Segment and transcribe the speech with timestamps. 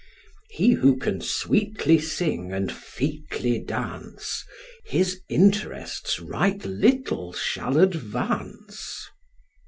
[0.49, 4.43] [He who can sweetly sing and featly dance.
[4.85, 9.05] His interests right little shall advance.